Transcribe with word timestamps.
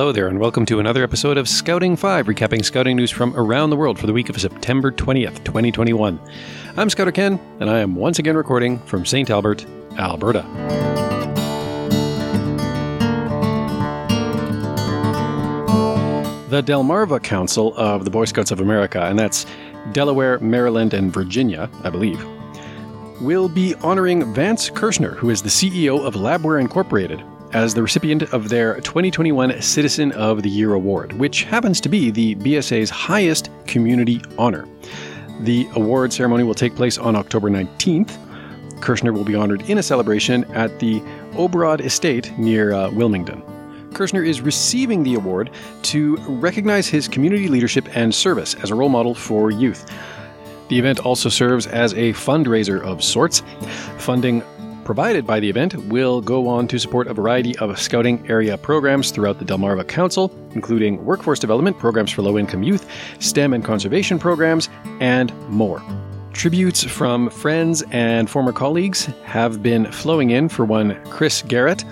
Hello 0.00 0.12
there, 0.12 0.28
and 0.28 0.38
welcome 0.38 0.64
to 0.64 0.80
another 0.80 1.04
episode 1.04 1.36
of 1.36 1.46
Scouting 1.46 1.94
5, 1.94 2.24
recapping 2.24 2.64
scouting 2.64 2.96
news 2.96 3.10
from 3.10 3.36
around 3.36 3.68
the 3.68 3.76
world 3.76 3.98
for 3.98 4.06
the 4.06 4.14
week 4.14 4.30
of 4.30 4.40
September 4.40 4.90
20th, 4.90 5.44
2021. 5.44 6.18
I'm 6.78 6.88
Scouter 6.88 7.12
Ken, 7.12 7.38
and 7.60 7.68
I 7.68 7.80
am 7.80 7.94
once 7.94 8.18
again 8.18 8.34
recording 8.34 8.78
from 8.78 9.04
St. 9.04 9.28
Albert, 9.28 9.66
Alberta. 9.98 10.40
The 16.48 16.62
Delmarva 16.62 17.22
Council 17.22 17.74
of 17.76 18.06
the 18.06 18.10
Boy 18.10 18.24
Scouts 18.24 18.50
of 18.50 18.60
America, 18.62 19.02
and 19.02 19.18
that's 19.18 19.44
Delaware, 19.92 20.38
Maryland, 20.38 20.94
and 20.94 21.12
Virginia, 21.12 21.68
I 21.84 21.90
believe, 21.90 22.24
will 23.20 23.50
be 23.50 23.74
honoring 23.82 24.32
Vance 24.32 24.70
Kershner, 24.70 25.14
who 25.16 25.28
is 25.28 25.42
the 25.42 25.50
CEO 25.50 26.02
of 26.02 26.14
Labware 26.14 26.58
Incorporated, 26.58 27.22
as 27.52 27.74
the 27.74 27.82
recipient 27.82 28.22
of 28.32 28.48
their 28.48 28.76
2021 28.80 29.60
Citizen 29.60 30.12
of 30.12 30.42
the 30.42 30.48
Year 30.48 30.74
Award, 30.74 31.12
which 31.14 31.44
happens 31.44 31.80
to 31.80 31.88
be 31.88 32.10
the 32.10 32.34
BSA's 32.36 32.90
highest 32.90 33.50
community 33.66 34.20
honor. 34.38 34.68
The 35.40 35.66
award 35.74 36.12
ceremony 36.12 36.44
will 36.44 36.54
take 36.54 36.74
place 36.74 36.98
on 36.98 37.16
October 37.16 37.50
19th. 37.50 38.18
Kershner 38.80 39.12
will 39.12 39.24
be 39.24 39.34
honored 39.34 39.62
in 39.68 39.78
a 39.78 39.82
celebration 39.82 40.44
at 40.52 40.78
the 40.78 41.00
Oberod 41.32 41.80
Estate 41.80 42.36
near 42.38 42.72
uh, 42.72 42.90
Wilmington. 42.90 43.42
Kershner 43.92 44.26
is 44.26 44.40
receiving 44.40 45.02
the 45.02 45.14
award 45.14 45.50
to 45.82 46.16
recognize 46.28 46.86
his 46.86 47.08
community 47.08 47.48
leadership 47.48 47.88
and 47.96 48.14
service 48.14 48.54
as 48.62 48.70
a 48.70 48.74
role 48.74 48.88
model 48.88 49.14
for 49.14 49.50
youth. 49.50 49.90
The 50.68 50.78
event 50.78 51.00
also 51.00 51.28
serves 51.28 51.66
as 51.66 51.92
a 51.94 52.12
fundraiser 52.12 52.80
of 52.80 53.02
sorts. 53.02 53.42
Funding 53.98 54.42
provided 54.90 55.24
by 55.24 55.38
the 55.38 55.48
event 55.48 55.76
will 55.86 56.20
go 56.20 56.48
on 56.48 56.66
to 56.66 56.76
support 56.76 57.06
a 57.06 57.14
variety 57.14 57.56
of 57.58 57.78
scouting 57.78 58.28
area 58.28 58.58
programs 58.58 59.12
throughout 59.12 59.38
the 59.38 59.44
Delmarva 59.44 59.86
Council, 59.86 60.36
including 60.52 61.04
workforce 61.04 61.38
development 61.38 61.78
programs 61.78 62.10
for 62.10 62.22
low 62.22 62.36
income 62.36 62.64
youth, 62.64 62.90
STEM 63.20 63.52
and 63.52 63.64
conservation 63.64 64.18
programs, 64.18 64.68
and 64.98 65.32
more. 65.48 65.80
Tributes 66.32 66.82
from 66.82 67.30
friends 67.30 67.84
and 67.92 68.28
former 68.28 68.52
colleagues 68.52 69.04
have 69.22 69.62
been 69.62 69.92
flowing 69.92 70.30
in 70.30 70.48
for 70.48 70.64
one 70.64 71.00
Chris 71.04 71.42
Garrett, 71.42 71.84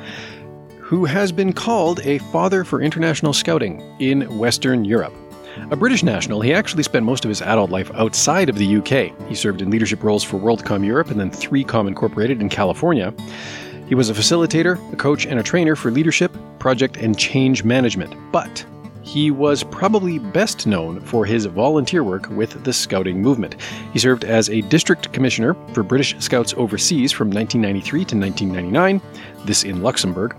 who 0.80 1.04
has 1.04 1.30
been 1.30 1.52
called 1.52 2.00
a 2.00 2.18
father 2.18 2.64
for 2.64 2.82
international 2.82 3.32
scouting 3.32 3.80
in 4.00 4.22
Western 4.38 4.84
Europe. 4.84 5.14
A 5.70 5.76
British 5.76 6.02
national, 6.02 6.40
he 6.40 6.54
actually 6.54 6.82
spent 6.82 7.04
most 7.04 7.24
of 7.24 7.28
his 7.28 7.42
adult 7.42 7.70
life 7.70 7.90
outside 7.94 8.48
of 8.48 8.56
the 8.56 8.76
UK. 8.76 9.28
He 9.28 9.34
served 9.34 9.60
in 9.60 9.70
leadership 9.70 10.02
roles 10.02 10.24
for 10.24 10.38
WorldCom 10.38 10.84
Europe 10.84 11.10
and 11.10 11.20
then 11.20 11.30
3Com 11.30 11.88
Incorporated 11.88 12.40
in 12.40 12.48
California. 12.48 13.12
He 13.86 13.94
was 13.94 14.10
a 14.10 14.14
facilitator, 14.14 14.80
a 14.92 14.96
coach, 14.96 15.26
and 15.26 15.40
a 15.40 15.42
trainer 15.42 15.76
for 15.76 15.90
leadership, 15.90 16.36
project, 16.58 16.96
and 16.96 17.18
change 17.18 17.64
management. 17.64 18.14
But 18.32 18.64
he 19.02 19.30
was 19.30 19.64
probably 19.64 20.18
best 20.18 20.66
known 20.66 21.00
for 21.00 21.24
his 21.24 21.46
volunteer 21.46 22.04
work 22.04 22.28
with 22.28 22.62
the 22.64 22.72
Scouting 22.72 23.22
movement. 23.22 23.56
He 23.94 23.98
served 23.98 24.24
as 24.24 24.50
a 24.50 24.60
district 24.62 25.12
commissioner 25.14 25.56
for 25.72 25.82
British 25.82 26.14
Scouts 26.18 26.52
overseas 26.58 27.10
from 27.10 27.30
1993 27.30 28.04
to 28.04 28.16
1999, 28.16 29.00
this 29.46 29.64
in 29.64 29.82
Luxembourg. 29.82 30.36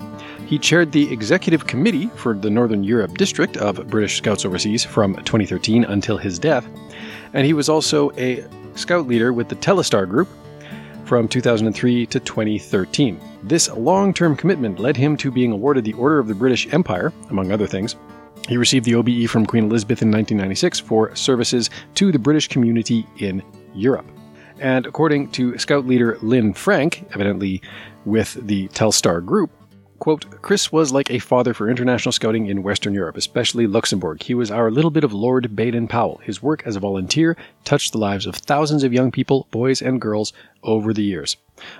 He 0.49 0.57
chaired 0.57 0.91
the 0.91 1.13
executive 1.13 1.67
committee 1.67 2.07
for 2.15 2.33
the 2.33 2.49
Northern 2.49 2.83
Europe 2.83 3.19
district 3.19 3.57
of 3.57 3.87
British 3.87 4.17
Scouts 4.17 4.45
Overseas 4.45 4.83
from 4.83 5.13
2013 5.13 5.83
until 5.83 6.17
his 6.17 6.39
death, 6.39 6.67
and 7.33 7.45
he 7.45 7.53
was 7.53 7.69
also 7.69 8.11
a 8.13 8.43
scout 8.73 9.05
leader 9.05 9.31
with 9.31 9.47
the 9.47 9.55
Telstar 9.55 10.09
Group 10.09 10.27
from 11.05 11.27
2003 11.27 12.07
to 12.07 12.19
2013. 12.19 13.21
This 13.43 13.69
long 13.69 14.11
term 14.11 14.35
commitment 14.35 14.79
led 14.79 14.97
him 14.97 15.15
to 15.17 15.29
being 15.29 15.51
awarded 15.51 15.83
the 15.83 15.93
Order 15.93 16.17
of 16.17 16.27
the 16.27 16.33
British 16.33 16.73
Empire, 16.73 17.13
among 17.29 17.51
other 17.51 17.67
things. 17.67 17.95
He 18.47 18.57
received 18.57 18.85
the 18.85 18.95
OBE 18.95 19.29
from 19.29 19.45
Queen 19.45 19.65
Elizabeth 19.65 20.01
in 20.01 20.09
1996 20.09 20.79
for 20.79 21.15
services 21.15 21.69
to 21.93 22.11
the 22.11 22.17
British 22.17 22.47
community 22.47 23.05
in 23.19 23.43
Europe. 23.75 24.07
And 24.57 24.87
according 24.87 25.29
to 25.33 25.59
Scout 25.59 25.85
leader 25.85 26.17
Lynn 26.23 26.53
Frank, 26.55 27.07
evidently 27.13 27.61
with 28.05 28.33
the 28.47 28.67
Telstar 28.69 29.23
Group, 29.23 29.51
Quote, 29.99 30.41
Chris 30.41 30.71
was 30.71 30.93
like 30.93 31.11
a 31.11 31.19
father 31.19 31.53
for 31.53 31.69
international 31.69 32.13
scouting 32.13 32.45
in 32.45 32.63
Western 32.63 32.93
Europe, 32.93 33.17
especially 33.17 33.67
Luxembourg. 33.67 34.23
He 34.23 34.33
was 34.33 34.49
our 34.49 34.71
little 34.71 34.91
bit 34.91 35.03
of 35.03 35.11
Lord 35.11 35.57
Baden 35.57 35.89
Powell. 35.89 36.21
His 36.23 36.41
work 36.41 36.63
as 36.65 36.77
a 36.77 36.79
volunteer 36.79 37.35
touched 37.65 37.91
the 37.91 37.97
lives 37.97 38.25
of 38.25 38.35
thousands 38.35 38.83
of 38.83 38.93
young 38.93 39.11
people, 39.11 39.47
boys 39.51 39.81
and 39.81 39.99
girls, 39.99 40.31
over 40.63 40.93
the 40.93 41.03
years. 41.03 41.35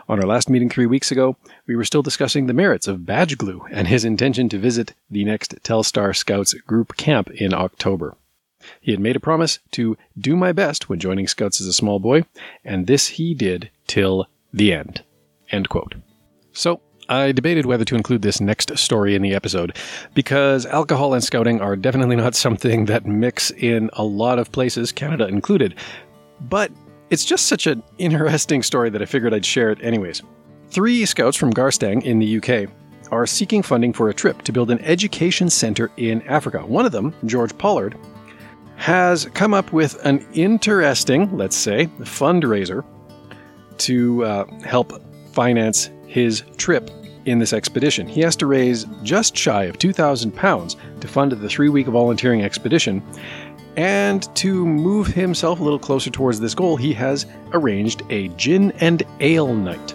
On 0.10 0.20
our 0.20 0.28
last 0.28 0.50
meeting 0.50 0.70
three 0.70 0.86
weeks 0.86 1.12
ago, 1.12 1.38
we 1.66 1.78
were 1.78 1.86
still 1.86 2.02
discussing 2.02 2.48
the 2.48 2.54
merits 2.54 2.88
of 2.88 3.06
badge 3.06 3.38
glue 3.38 3.66
and 3.72 3.88
his 3.88 4.04
intention 4.04 4.50
to 4.50 4.60
visit 4.60 4.94
the 5.10 5.24
next 5.24 5.56
Telstar 5.64 6.14
Scouts 6.14 6.54
group 6.54 6.98
camp 6.98 7.30
in 7.32 7.54
October. 7.54 8.18
He 8.82 8.92
had 8.92 9.00
made 9.00 9.16
a 9.16 9.22
promise 9.22 9.60
to 9.72 9.98
do 10.18 10.36
my 10.36 10.52
best 10.52 10.90
when 10.90 11.00
joining 11.00 11.28
Scouts 11.28 11.62
as 11.62 11.68
a 11.68 11.74
small 11.74 12.00
boy, 12.00 12.26
and 12.66 12.86
this 12.86 13.08
he 13.08 13.34
did 13.34 13.70
till 13.88 14.28
the 14.52 14.74
end. 14.74 15.04
End 15.50 15.70
quote. 15.70 15.96
So, 16.52 16.82
I 17.10 17.32
debated 17.32 17.66
whether 17.66 17.84
to 17.86 17.96
include 17.96 18.22
this 18.22 18.40
next 18.40 18.78
story 18.78 19.16
in 19.16 19.24
the 19.24 19.34
episode 19.34 19.76
because 20.14 20.68
alcohol 20.68 21.16
and 21.16 21.24
scouting 21.24 21.60
are 21.60 21.76
definitely 21.76 22.16
not 22.16 22.36
something 22.46 22.86
that 22.86 23.06
mix 23.06 23.50
in 23.52 23.90
a 23.94 24.04
lot 24.04 24.38
of 24.40 24.52
places, 24.52 24.92
Canada 24.92 25.28
included. 25.28 25.76
But 26.40 26.72
it's 27.10 27.26
just 27.26 27.48
such 27.48 27.68
an 27.68 27.84
interesting 27.98 28.62
story 28.62 28.90
that 28.92 29.02
I 29.02 29.06
figured 29.06 29.34
I'd 29.34 29.46
share 29.46 29.72
it 29.72 29.84
anyways. 29.84 30.22
Three 30.70 31.04
scouts 31.06 31.36
from 31.36 31.52
Garstang 31.52 32.04
in 32.04 32.20
the 32.20 32.38
UK 32.38 32.70
are 33.12 33.26
seeking 33.26 33.64
funding 33.64 33.92
for 33.92 34.10
a 34.10 34.14
trip 34.14 34.44
to 34.44 34.52
build 34.52 34.70
an 34.70 34.80
education 34.80 35.50
center 35.50 35.90
in 35.98 36.22
Africa. 36.28 36.60
One 36.60 36.86
of 36.86 36.92
them, 36.92 37.14
George 37.26 37.58
Pollard, 37.58 37.98
has 38.76 39.26
come 39.34 39.56
up 39.56 39.74
with 39.74 39.98
an 40.06 40.26
interesting, 40.34 41.36
let's 41.36 41.56
say, 41.56 41.88
fundraiser 42.02 42.86
to 43.80 44.24
uh, 44.24 44.46
help 44.62 45.02
finance 45.34 45.90
his 46.06 46.44
trip 46.58 46.90
in 47.26 47.40
this 47.40 47.54
expedition. 47.54 48.08
He 48.08 48.22
has 48.22 48.36
to 48.38 48.46
raise 48.46 48.86
just 49.04 49.36
shy 49.36 49.64
of 49.66 49.78
2,000 49.78 50.32
pounds 50.32 50.78
to 51.02 51.08
fund 51.08 51.32
the 51.32 51.50
three 51.50 51.70
week 51.70 51.88
volunteering 51.88 52.44
expedition. 52.44 53.04
And 53.76 54.34
to 54.36 54.66
move 54.66 55.08
himself 55.08 55.60
a 55.60 55.64
little 55.64 55.80
closer 55.80 56.10
towards 56.10 56.40
this 56.40 56.54
goal, 56.54 56.76
he 56.76 56.94
has 56.94 57.26
arranged 57.54 58.04
a 58.10 58.28
gin 58.30 58.72
and 58.80 59.04
ale 59.20 59.54
night. 59.54 59.94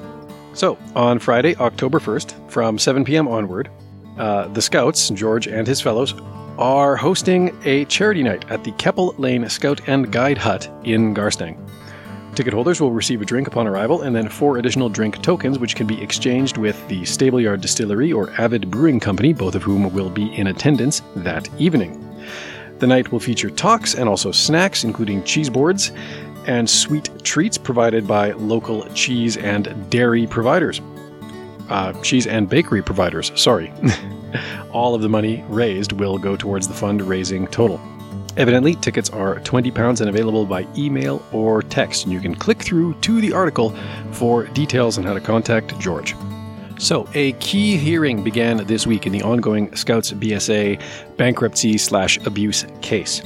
So, 0.54 0.78
on 0.94 1.18
Friday, 1.18 1.56
October 1.56 1.98
1st, 1.98 2.50
from 2.50 2.78
7 2.78 3.04
p.m. 3.04 3.26
onward, 3.26 3.70
uh, 4.16 4.46
the 4.48 4.62
Scouts, 4.62 5.10
George 5.10 5.48
and 5.48 5.66
his 5.66 5.80
fellows, 5.80 6.14
are 6.56 6.94
hosting 6.94 7.56
a 7.64 7.84
charity 7.86 8.22
night 8.22 8.48
at 8.50 8.62
the 8.62 8.70
Keppel 8.72 9.14
Lane 9.18 9.48
Scout 9.48 9.80
and 9.88 10.12
Guide 10.12 10.38
Hut 10.38 10.70
in 10.84 11.12
Garstang. 11.14 11.58
Ticket 12.34 12.52
holders 12.52 12.80
will 12.80 12.90
receive 12.90 13.22
a 13.22 13.24
drink 13.24 13.46
upon 13.46 13.68
arrival 13.68 14.02
and 14.02 14.14
then 14.14 14.28
four 14.28 14.58
additional 14.58 14.88
drink 14.88 15.22
tokens, 15.22 15.58
which 15.58 15.76
can 15.76 15.86
be 15.86 16.02
exchanged 16.02 16.56
with 16.56 16.86
the 16.88 17.02
Stableyard 17.02 17.60
Distillery 17.60 18.12
or 18.12 18.30
Avid 18.38 18.70
Brewing 18.70 18.98
Company, 18.98 19.32
both 19.32 19.54
of 19.54 19.62
whom 19.62 19.92
will 19.92 20.10
be 20.10 20.34
in 20.34 20.48
attendance 20.48 21.00
that 21.14 21.48
evening. 21.60 22.00
The 22.80 22.88
night 22.88 23.12
will 23.12 23.20
feature 23.20 23.50
talks 23.50 23.94
and 23.94 24.08
also 24.08 24.32
snacks, 24.32 24.82
including 24.82 25.22
cheese 25.22 25.48
boards 25.48 25.92
and 26.46 26.68
sweet 26.68 27.08
treats 27.24 27.56
provided 27.56 28.06
by 28.06 28.32
local 28.32 28.86
cheese 28.94 29.36
and 29.36 29.88
dairy 29.88 30.26
providers. 30.26 30.80
Uh, 31.68 31.92
cheese 32.02 32.26
and 32.26 32.48
bakery 32.48 32.82
providers, 32.82 33.30
sorry. 33.36 33.72
All 34.72 34.94
of 34.94 35.02
the 35.02 35.08
money 35.08 35.44
raised 35.48 35.92
will 35.92 36.18
go 36.18 36.36
towards 36.36 36.66
the 36.66 36.74
fundraising 36.74 37.50
total. 37.50 37.80
Evidently, 38.36 38.74
tickets 38.74 39.10
are 39.10 39.36
£20 39.40 40.00
and 40.00 40.10
available 40.10 40.44
by 40.44 40.66
email 40.76 41.24
or 41.32 41.62
text, 41.62 42.04
and 42.04 42.12
you 42.12 42.20
can 42.20 42.34
click 42.34 42.60
through 42.60 42.94
to 42.94 43.20
the 43.20 43.32
article 43.32 43.70
for 44.10 44.44
details 44.48 44.98
on 44.98 45.04
how 45.04 45.14
to 45.14 45.20
contact 45.20 45.78
George. 45.78 46.16
So, 46.78 47.08
a 47.14 47.32
key 47.34 47.76
hearing 47.76 48.24
began 48.24 48.66
this 48.66 48.86
week 48.86 49.06
in 49.06 49.12
the 49.12 49.22
ongoing 49.22 49.74
Scouts 49.76 50.12
BSA 50.12 50.80
bankruptcy 51.16 51.78
slash 51.78 52.18
abuse 52.26 52.66
case. 52.82 53.22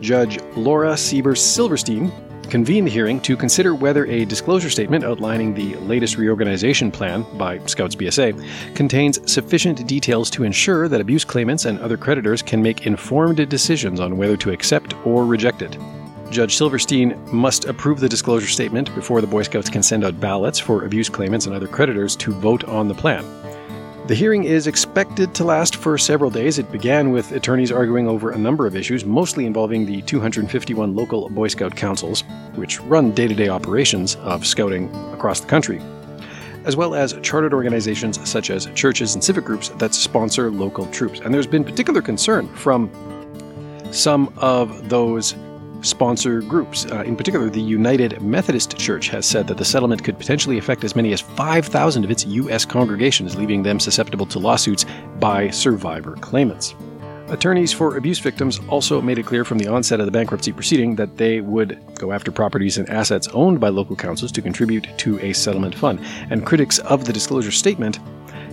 Judge 0.00 0.38
Laura 0.56 0.96
Siebers 0.96 1.42
Silverstein 1.42 2.10
convened 2.50 2.86
the 2.86 2.90
hearing 2.90 3.20
to 3.20 3.36
consider 3.36 3.74
whether 3.74 4.06
a 4.06 4.24
disclosure 4.24 4.70
statement 4.70 5.04
outlining 5.04 5.54
the 5.54 5.76
latest 5.76 6.16
reorganization 6.16 6.90
plan 6.90 7.24
by 7.36 7.58
Scouts 7.66 7.94
BSA 7.94 8.74
contains 8.74 9.30
sufficient 9.30 9.86
details 9.86 10.30
to 10.30 10.44
ensure 10.44 10.88
that 10.88 11.00
abuse 11.00 11.24
claimants 11.24 11.64
and 11.64 11.78
other 11.80 11.96
creditors 11.96 12.42
can 12.42 12.62
make 12.62 12.86
informed 12.86 13.48
decisions 13.48 14.00
on 14.00 14.16
whether 14.16 14.36
to 14.36 14.50
accept 14.50 14.94
or 15.06 15.24
reject 15.24 15.62
it. 15.62 15.76
Judge 16.30 16.56
Silverstein 16.56 17.18
must 17.32 17.64
approve 17.64 18.00
the 18.00 18.08
disclosure 18.08 18.48
statement 18.48 18.94
before 18.94 19.20
the 19.20 19.26
Boy 19.26 19.42
Scouts 19.42 19.70
can 19.70 19.82
send 19.82 20.04
out 20.04 20.20
ballots 20.20 20.58
for 20.58 20.84
abuse 20.84 21.08
claimants 21.08 21.46
and 21.46 21.54
other 21.54 21.68
creditors 21.68 22.16
to 22.16 22.32
vote 22.32 22.64
on 22.64 22.88
the 22.88 22.94
plan. 22.94 23.24
The 24.08 24.14
hearing 24.14 24.44
is 24.44 24.66
expected 24.66 25.34
to 25.34 25.44
last 25.44 25.76
for 25.76 25.98
several 25.98 26.30
days. 26.30 26.58
It 26.58 26.72
began 26.72 27.10
with 27.10 27.32
attorneys 27.32 27.70
arguing 27.70 28.08
over 28.08 28.30
a 28.30 28.38
number 28.38 28.66
of 28.66 28.74
issues, 28.74 29.04
mostly 29.04 29.44
involving 29.44 29.84
the 29.84 30.00
251 30.00 30.96
local 30.96 31.28
Boy 31.28 31.48
Scout 31.48 31.76
councils, 31.76 32.24
which 32.54 32.80
run 32.80 33.12
day 33.12 33.28
to 33.28 33.34
day 33.34 33.50
operations 33.50 34.16
of 34.22 34.46
scouting 34.46 34.88
across 35.12 35.40
the 35.40 35.46
country. 35.46 35.82
as 36.64 36.76
well 36.76 36.94
as 36.94 37.14
chartered 37.22 37.54
organizations 37.54 38.18
such 38.28 38.50
as 38.50 38.66
churches 38.74 39.14
and 39.14 39.22
civic 39.24 39.44
groups 39.44 39.70
that 39.78 39.94
sponsor 39.94 40.50
local 40.50 40.86
troops. 40.86 41.20
And 41.20 41.32
there's 41.32 41.46
been 41.46 41.64
particular 41.64 42.02
concern 42.02 42.48
from 42.48 42.90
some 43.90 44.32
of 44.36 44.88
those 44.88 45.34
sponsor 45.80 46.40
groups. 46.42 46.86
Uh, 46.86 47.02
in 47.02 47.16
particular, 47.16 47.48
the 47.50 47.60
United 47.60 48.20
Methodist 48.22 48.76
Church 48.76 49.08
has 49.08 49.26
said 49.26 49.46
that 49.46 49.58
the 49.58 49.64
settlement 49.64 50.04
could 50.04 50.18
potentially 50.18 50.58
affect 50.58 50.84
as 50.84 50.96
many 50.96 51.12
as 51.12 51.20
5,000 51.20 52.04
of 52.04 52.10
its 52.10 52.26
U.S. 52.26 52.64
congregations, 52.64 53.36
leaving 53.36 53.62
them 53.62 53.80
susceptible 53.80 54.26
to 54.26 54.38
lawsuits 54.38 54.84
by 55.18 55.50
survivor 55.50 56.14
claimants. 56.16 56.74
Attorneys 57.28 57.74
for 57.74 57.98
abuse 57.98 58.18
victims 58.18 58.58
also 58.68 59.02
made 59.02 59.18
it 59.18 59.26
clear 59.26 59.44
from 59.44 59.58
the 59.58 59.66
onset 59.66 60.00
of 60.00 60.06
the 60.06 60.12
bankruptcy 60.12 60.50
proceeding 60.50 60.96
that 60.96 61.18
they 61.18 61.42
would 61.42 61.78
go 61.96 62.10
after 62.10 62.32
properties 62.32 62.78
and 62.78 62.88
assets 62.88 63.28
owned 63.28 63.60
by 63.60 63.68
local 63.68 63.94
councils 63.94 64.32
to 64.32 64.40
contribute 64.40 64.88
to 64.96 65.20
a 65.20 65.34
settlement 65.34 65.74
fund. 65.74 66.00
And 66.30 66.46
critics 66.46 66.78
of 66.78 67.04
the 67.04 67.12
disclosure 67.12 67.50
statement 67.50 67.98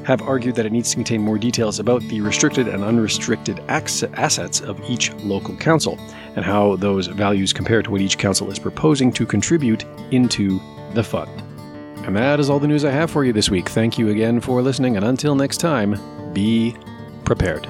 have 0.05 0.21
argued 0.21 0.55
that 0.55 0.65
it 0.65 0.71
needs 0.71 0.91
to 0.91 0.95
contain 0.95 1.21
more 1.21 1.37
details 1.37 1.79
about 1.79 2.01
the 2.03 2.21
restricted 2.21 2.67
and 2.67 2.83
unrestricted 2.83 3.59
assets 3.67 4.61
of 4.61 4.79
each 4.89 5.11
local 5.15 5.55
council 5.57 5.97
and 6.35 6.45
how 6.45 6.75
those 6.75 7.07
values 7.07 7.51
compare 7.51 7.81
to 7.81 7.89
what 7.91 8.01
each 8.01 8.17
council 8.17 8.51
is 8.51 8.59
proposing 8.59 9.11
to 9.11 9.25
contribute 9.25 9.83
into 10.11 10.59
the 10.93 11.03
fund. 11.03 11.31
And 12.05 12.15
that 12.15 12.39
is 12.39 12.51
all 12.51 12.59
the 12.59 12.67
news 12.67 12.85
I 12.85 12.91
have 12.91 13.09
for 13.09 13.25
you 13.25 13.33
this 13.33 13.49
week. 13.49 13.67
Thank 13.69 13.97
you 13.97 14.09
again 14.09 14.39
for 14.39 14.61
listening, 14.61 14.95
and 14.95 15.05
until 15.05 15.33
next 15.33 15.57
time, 15.57 15.99
be 16.33 16.75
prepared. 17.23 17.65